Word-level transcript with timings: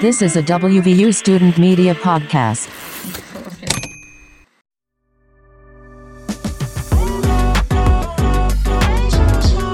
This 0.00 0.22
is 0.22 0.34
a 0.34 0.42
WVU 0.42 1.14
student 1.14 1.58
media 1.58 1.94
podcast. 1.94 2.70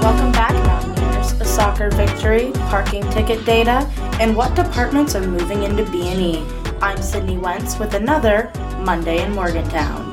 Welcome 0.03 0.33
back, 0.33 0.53
Mountaineers. 0.67 1.31
A 1.35 1.44
soccer 1.44 1.90
victory, 1.90 2.51
parking 2.69 3.08
ticket 3.11 3.44
data, 3.47 3.89
and 4.19 4.37
what 4.37 4.57
departments 4.57 5.15
are 5.15 5.25
moving 5.25 5.62
into 5.62 5.89
B&E. 5.93 6.45
I'm 6.83 7.01
Sydney 7.01 7.38
Wentz 7.38 7.79
with 7.79 7.95
another 7.95 8.51
Monday 8.81 9.22
in 9.22 9.31
Morgantown. 9.31 10.06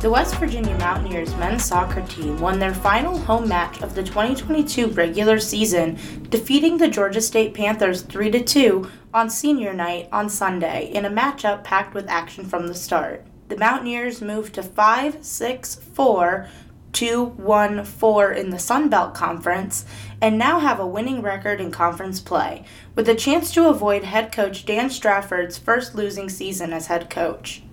The 0.00 0.08
West 0.08 0.36
Virginia 0.36 0.78
Mountaineers 0.78 1.34
men's 1.38 1.64
soccer 1.64 2.02
team 2.02 2.38
won 2.38 2.60
their 2.60 2.72
final 2.72 3.18
home 3.18 3.48
match 3.48 3.82
of 3.82 3.96
the 3.96 4.02
2022 4.04 4.86
regular 4.90 5.40
season, 5.40 5.98
defeating 6.30 6.78
the 6.78 6.86
Georgia 6.86 7.20
State 7.20 7.52
Panthers 7.52 8.02
3 8.02 8.30
2 8.30 8.88
on 9.12 9.28
senior 9.28 9.72
night 9.72 10.08
on 10.12 10.30
Sunday 10.30 10.92
in 10.92 11.04
a 11.04 11.10
matchup 11.10 11.64
packed 11.64 11.94
with 11.94 12.08
action 12.08 12.44
from 12.44 12.68
the 12.68 12.76
start. 12.76 13.26
The 13.48 13.56
Mountaineers 13.56 14.22
moved 14.22 14.54
to 14.54 14.62
5 14.62 15.24
6 15.24 15.74
4 15.74 16.48
2 16.92 17.24
1 17.24 17.84
4 17.84 18.32
in 18.32 18.50
the 18.50 18.58
Sun 18.60 18.90
Belt 18.90 19.14
Conference 19.14 19.84
and 20.20 20.38
now 20.38 20.60
have 20.60 20.78
a 20.78 20.86
winning 20.86 21.22
record 21.22 21.60
in 21.60 21.72
conference 21.72 22.20
play, 22.20 22.64
with 22.94 23.08
a 23.08 23.16
chance 23.16 23.52
to 23.52 23.66
avoid 23.66 24.04
head 24.04 24.30
coach 24.30 24.64
Dan 24.64 24.90
Stratford's 24.90 25.58
first 25.58 25.96
losing 25.96 26.28
season 26.28 26.72
as 26.72 26.86
head 26.86 27.10
coach. 27.10 27.64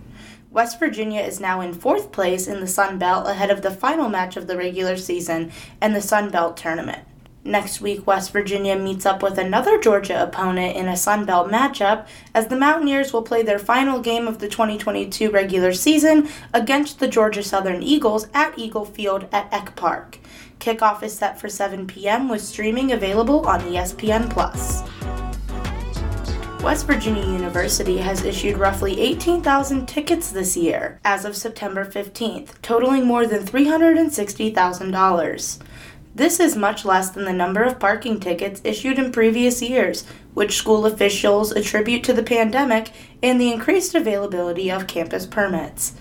West 0.55 0.79
Virginia 0.79 1.19
is 1.19 1.41
now 1.41 1.59
in 1.59 1.73
fourth 1.73 2.13
place 2.13 2.47
in 2.47 2.61
the 2.61 2.67
Sun 2.67 2.97
Belt 2.97 3.27
ahead 3.27 3.51
of 3.51 3.61
the 3.61 3.69
final 3.69 4.07
match 4.07 4.37
of 4.37 4.47
the 4.47 4.55
regular 4.55 4.95
season 4.95 5.51
and 5.81 5.93
the 5.93 6.01
Sun 6.01 6.29
Belt 6.29 6.55
tournament. 6.55 7.05
Next 7.43 7.81
week, 7.81 8.07
West 8.07 8.31
Virginia 8.31 8.77
meets 8.77 9.05
up 9.05 9.21
with 9.21 9.37
another 9.37 9.77
Georgia 9.81 10.23
opponent 10.23 10.77
in 10.77 10.87
a 10.87 10.95
Sun 10.95 11.25
Belt 11.25 11.51
matchup 11.51 12.07
as 12.33 12.47
the 12.47 12.55
Mountaineers 12.55 13.11
will 13.11 13.21
play 13.21 13.43
their 13.43 13.59
final 13.59 13.99
game 13.99 14.29
of 14.29 14.39
the 14.39 14.47
2022 14.47 15.29
regular 15.29 15.73
season 15.73 16.29
against 16.53 16.99
the 16.99 17.09
Georgia 17.09 17.43
Southern 17.43 17.83
Eagles 17.83 18.29
at 18.33 18.57
Eagle 18.57 18.85
Field 18.85 19.27
at 19.33 19.53
Eck 19.53 19.75
Park. 19.75 20.19
Kickoff 20.61 21.03
is 21.03 21.13
set 21.13 21.37
for 21.37 21.49
7 21.49 21.85
p.m. 21.85 22.29
with 22.29 22.41
streaming 22.41 22.93
available 22.93 23.45
on 23.45 23.59
ESPN 23.59 24.29
Plus. 24.29 24.83
West 26.65 26.87
Virginia 26.87 27.23
University 27.23 27.97
has 27.97 28.23
issued 28.23 28.57
roughly 28.57 28.99
18,000 28.99 29.85
tickets 29.85 30.31
this 30.31 30.57
year 30.57 30.99
as 31.05 31.23
of 31.23 31.35
September 31.35 31.85
15th, 31.85 32.59
totaling 32.63 33.05
more 33.05 33.27
than 33.27 33.45
$360,000. 33.45 35.59
This 36.15 36.39
is 36.39 36.55
much 36.55 36.83
less 36.83 37.11
than 37.11 37.25
the 37.25 37.33
number 37.33 37.61
of 37.61 37.79
parking 37.79 38.19
tickets 38.19 38.61
issued 38.63 38.97
in 38.97 39.11
previous 39.11 39.61
years, 39.61 40.07
which 40.33 40.57
school 40.57 40.87
officials 40.87 41.51
attribute 41.51 42.03
to 42.05 42.13
the 42.13 42.23
pandemic 42.23 42.89
and 43.21 43.39
the 43.39 43.51
increased 43.51 43.93
availability 43.93 44.71
of 44.71 44.87
campus 44.87 45.27
permits. 45.27 45.93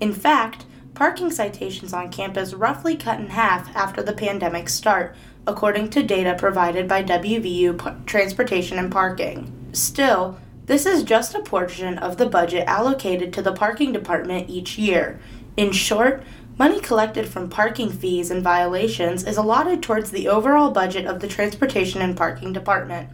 In 0.00 0.12
fact, 0.12 0.64
parking 0.92 1.30
citations 1.30 1.92
on 1.92 2.10
campus 2.10 2.52
roughly 2.52 2.96
cut 2.96 3.20
in 3.20 3.28
half 3.28 3.68
after 3.76 4.02
the 4.02 4.12
pandemic 4.12 4.70
start, 4.70 5.14
according 5.46 5.90
to 5.90 6.02
data 6.02 6.34
provided 6.36 6.88
by 6.88 7.04
WVU 7.04 7.78
P- 7.78 7.90
Transportation 8.06 8.76
and 8.76 8.90
Parking. 8.90 9.56
Still, 9.72 10.38
this 10.66 10.84
is 10.84 11.04
just 11.04 11.34
a 11.34 11.40
portion 11.40 11.98
of 11.98 12.16
the 12.16 12.26
budget 12.26 12.66
allocated 12.66 13.32
to 13.32 13.42
the 13.42 13.52
parking 13.52 13.92
department 13.92 14.50
each 14.50 14.78
year. 14.78 15.20
In 15.56 15.72
short, 15.72 16.22
money 16.58 16.80
collected 16.80 17.28
from 17.28 17.48
parking 17.48 17.90
fees 17.90 18.30
and 18.30 18.42
violations 18.42 19.24
is 19.24 19.36
allotted 19.36 19.82
towards 19.82 20.10
the 20.10 20.28
overall 20.28 20.70
budget 20.70 21.06
of 21.06 21.20
the 21.20 21.28
Transportation 21.28 22.02
and 22.02 22.16
Parking 22.16 22.52
Department, 22.52 23.10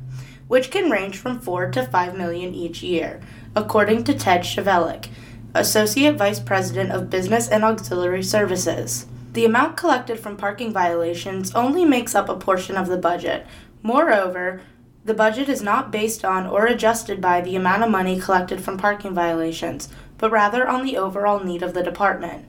which 0.48 0.70
can 0.70 0.90
range 0.90 1.16
from 1.18 1.40
4 1.40 1.70
to 1.72 1.82
5 1.82 2.16
million 2.16 2.54
each 2.54 2.82
year, 2.82 3.20
according 3.54 4.04
to 4.04 4.14
Ted 4.14 4.42
Chevelik, 4.42 5.08
Associate 5.54 6.14
Vice 6.16 6.40
President 6.40 6.90
of 6.90 7.10
Business 7.10 7.48
and 7.48 7.64
Auxiliary 7.64 8.22
Services. 8.22 9.06
The 9.32 9.44
amount 9.44 9.76
collected 9.76 10.18
from 10.18 10.36
parking 10.36 10.72
violations 10.72 11.54
only 11.54 11.84
makes 11.84 12.14
up 12.14 12.28
a 12.28 12.36
portion 12.36 12.76
of 12.76 12.86
the 12.86 12.96
budget. 12.96 13.46
Moreover, 13.82 14.62
the 15.06 15.14
budget 15.14 15.48
is 15.48 15.62
not 15.62 15.92
based 15.92 16.24
on 16.24 16.48
or 16.48 16.66
adjusted 16.66 17.20
by 17.20 17.40
the 17.40 17.54
amount 17.54 17.84
of 17.84 17.90
money 17.90 18.18
collected 18.18 18.60
from 18.60 18.76
parking 18.76 19.14
violations, 19.14 19.88
but 20.18 20.32
rather 20.32 20.66
on 20.66 20.84
the 20.84 20.96
overall 20.96 21.44
need 21.44 21.62
of 21.62 21.74
the 21.74 21.82
department. 21.82 22.44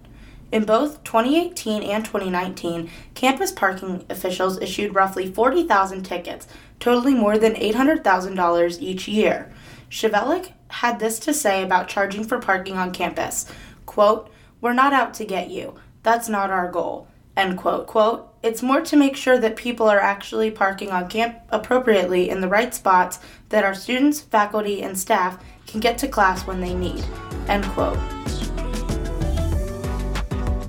In 0.52 0.64
both 0.64 1.04
2018 1.04 1.84
and 1.84 2.04
2019, 2.04 2.90
campus 3.14 3.52
parking 3.52 4.04
officials 4.10 4.60
issued 4.60 4.96
roughly 4.96 5.32
40,000 5.32 6.02
tickets, 6.02 6.48
totaling 6.80 7.20
more 7.20 7.38
than 7.38 7.54
$800,000 7.54 8.82
each 8.82 9.08
year. 9.08 9.54
Chevelik 9.92 10.54
had 10.70 11.00
this 11.00 11.20
to 11.20 11.36
say 11.36 11.62
about 11.62 11.88
charging 11.88 12.24
for 12.24 12.40
parking 12.40 12.76
on 12.76 12.92
campus. 12.92 13.46
Quote, 13.86 14.32
We're 14.62 14.74
not 14.74 14.94
out 14.94 15.14
to 15.16 15.26
get 15.26 15.52
you. 15.52 15.76
That's 16.02 16.28
not 16.28 16.50
our 16.50 16.72
goal. 16.72 17.08
End 17.36 17.56
quote. 17.58 17.86
Quote, 17.86 18.27
it's 18.44 18.62
more 18.62 18.82
to 18.82 18.96
make 18.96 19.16
sure 19.16 19.38
that 19.40 19.56
people 19.56 19.90
are 19.90 20.00
actually 20.00 20.52
parking 20.52 20.92
on 20.92 21.10
camp 21.10 21.40
appropriately 21.50 22.30
in 22.30 22.42
the 22.42 22.48
right 22.48 22.74
spots 22.74 23.20
that 23.50 23.64
our 23.64 23.74
students, 23.74 24.22
faculty, 24.22 24.84
and 24.84 24.98
staff 24.98 25.44
can 25.66 25.80
get 25.80 25.98
to 25.98 26.08
class 26.08 26.46
when 26.46 26.62
they 26.62 26.74
need. 26.74 27.04
End 27.48 27.66
quote. 27.66 27.98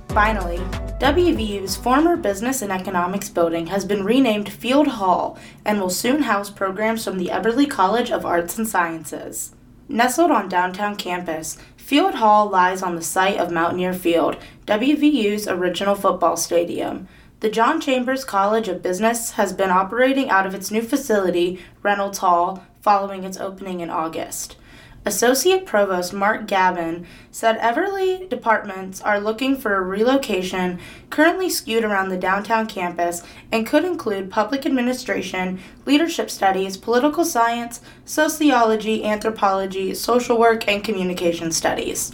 Finally, 0.08 0.58
WVU's 0.98 1.76
former 1.76 2.16
Business 2.16 2.60
and 2.60 2.72
Economics 2.72 3.28
building 3.28 3.68
has 3.68 3.84
been 3.84 4.04
renamed 4.04 4.52
Field 4.52 4.88
Hall 4.88 5.38
and 5.64 5.80
will 5.80 5.90
soon 5.90 6.22
house 6.22 6.50
programs 6.50 7.04
from 7.04 7.18
the 7.18 7.28
Eberly 7.28 7.70
College 7.70 8.10
of 8.10 8.26
Arts 8.26 8.58
and 8.58 8.66
Sciences. 8.66 9.54
Nestled 9.88 10.32
on 10.32 10.48
downtown 10.48 10.96
campus, 10.96 11.56
Field 11.76 12.16
Hall 12.16 12.50
lies 12.50 12.82
on 12.82 12.96
the 12.96 13.02
site 13.02 13.38
of 13.38 13.52
Mountaineer 13.52 13.94
Field, 13.94 14.36
WVU's 14.66 15.46
original 15.46 15.94
football 15.94 16.36
stadium. 16.36 17.06
The 17.40 17.48
John 17.48 17.80
Chambers 17.80 18.24
College 18.24 18.66
of 18.66 18.82
Business 18.82 19.32
has 19.32 19.52
been 19.52 19.70
operating 19.70 20.28
out 20.28 20.44
of 20.44 20.56
its 20.56 20.72
new 20.72 20.82
facility, 20.82 21.60
Reynolds 21.84 22.18
Hall, 22.18 22.64
following 22.80 23.22
its 23.22 23.38
opening 23.38 23.78
in 23.78 23.90
August. 23.90 24.56
Associate 25.06 25.64
Provost 25.64 26.12
Mark 26.12 26.48
Gavin 26.48 27.06
said 27.30 27.56
Eberly 27.60 28.28
departments 28.28 29.00
are 29.00 29.20
looking 29.20 29.56
for 29.56 29.76
a 29.76 29.80
relocation 29.80 30.80
currently 31.10 31.48
skewed 31.48 31.84
around 31.84 32.08
the 32.08 32.18
downtown 32.18 32.66
campus 32.66 33.22
and 33.52 33.64
could 33.64 33.84
include 33.84 34.32
public 34.32 34.66
administration, 34.66 35.60
leadership 35.86 36.30
studies, 36.30 36.76
political 36.76 37.24
science, 37.24 37.80
sociology, 38.04 39.04
anthropology, 39.04 39.94
social 39.94 40.36
work, 40.36 40.66
and 40.66 40.82
communication 40.82 41.52
studies. 41.52 42.12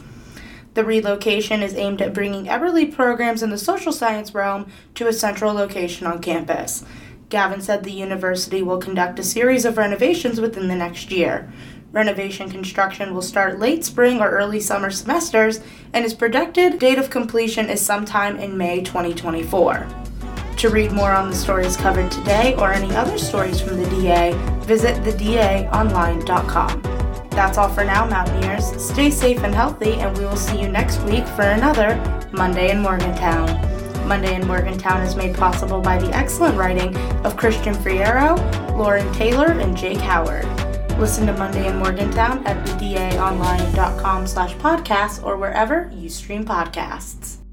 The 0.75 0.85
relocation 0.85 1.63
is 1.63 1.75
aimed 1.75 2.03
at 2.03 2.13
bringing 2.13 2.47
Eberly 2.47 2.93
programs 2.93 3.43
in 3.43 3.51
the 3.51 3.59
social 3.59 3.93
science 3.93 4.35
realm 4.35 4.67
to 4.97 5.07
a 5.07 5.13
central 5.13 5.55
location 5.55 6.07
on 6.07 6.21
campus. 6.21 6.85
Gavin 7.29 7.61
said 7.61 7.85
the 7.85 7.93
university 7.93 8.63
will 8.63 8.79
conduct 8.79 9.19
a 9.19 9.25
series 9.25 9.65
of 9.65 9.79
renovations 9.79 10.41
within 10.41 10.69
the 10.69 10.75
next 10.75 11.11
year. 11.11 11.53
Renovation 11.93 12.51
construction 12.51 13.15
will 13.15 13.23
start 13.23 13.61
late 13.61 13.85
spring 13.85 14.21
or 14.21 14.29
early 14.31 14.59
summer 14.59 14.91
semesters, 14.91 15.61
and 15.93 16.05
is 16.05 16.13
projected 16.13 16.81
date 16.81 16.99
of 16.99 17.09
completion 17.09 17.71
is 17.71 17.81
sometime 17.81 18.37
in 18.37 18.59
May 18.59 18.83
2024. 18.83 19.87
To 20.57 20.69
read 20.71 20.91
more 20.91 21.13
on 21.13 21.31
the 21.31 21.37
stories 21.37 21.77
covered 21.77 22.11
today 22.11 22.57
or 22.57 22.73
any 22.73 22.95
other 22.97 23.17
stories 23.19 23.61
from 23.61 23.81
the 23.81 23.89
DA, 23.91 24.33
visit 24.65 24.97
thedaonline.com. 25.05 26.94
That's 27.35 27.59
all 27.59 27.69
for 27.69 27.85
now, 27.85 28.07
Mountaineers. 28.07 28.65
Stay 28.81 29.11
safe 29.11 29.43
and 29.43 29.55
healthy, 29.55 29.95
and 29.95 30.17
we 30.17 30.25
will 30.25 30.37
see 30.37 30.61
you 30.61 30.69
next 30.69 31.01
week 31.03 31.27
for 31.27 31.43
another 31.43 31.97
Monday 32.33 32.71
in 32.71 32.81
Morgantown. 32.81 33.49
Monday 34.07 34.37
in 34.37 34.47
Morgantown 34.47 35.03
is 35.03 35.17
made 35.17 35.35
possible 35.35 35.81
by 35.81 35.99
the 35.99 36.15
excellent 36.15 36.57
writing 36.57 36.97
of 37.25 37.37
Christian 37.37 37.75
Friero, 37.75 38.37
Lauren 38.77 39.13
Taylor, 39.15 39.47
and 39.47 39.77
Jake 39.77 39.99
Howard. 39.99 40.45
Listen 40.99 41.27
to 41.27 41.33
Monday 41.33 41.67
in 41.67 41.77
Morgantown 41.77 42.47
at 42.47 42.65
thedaonline.com 42.67 44.27
slash 44.27 44.55
podcast 44.55 45.25
or 45.25 45.37
wherever 45.37 45.91
you 45.93 46.09
stream 46.09 46.45
podcasts. 46.45 47.44